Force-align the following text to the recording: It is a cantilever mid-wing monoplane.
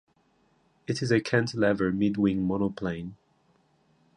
It 0.87 1.03
is 1.03 1.11
a 1.11 1.21
cantilever 1.21 1.91
mid-wing 1.91 2.41
monoplane. 2.41 3.17